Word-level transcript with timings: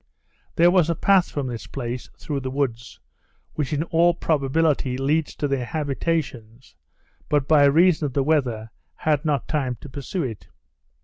There 0.55 0.71
was 0.71 0.89
a 0.89 0.95
path 0.95 1.29
from 1.29 1.45
this 1.45 1.67
place, 1.67 2.09
through 2.17 2.39
the 2.39 2.49
woods, 2.49 2.99
which 3.53 3.71
in 3.71 3.83
all 3.83 4.15
probability 4.15 4.97
leads 4.97 5.35
to 5.35 5.47
their 5.47 5.63
habitations; 5.65 6.75
but, 7.29 7.47
by 7.47 7.65
reason 7.65 8.07
of 8.07 8.13
the 8.13 8.23
weather, 8.23 8.71
had 8.95 9.23
not 9.25 9.47
time 9.47 9.75
to 9.81 9.89
pursue 9.89 10.23
it. 10.23 10.47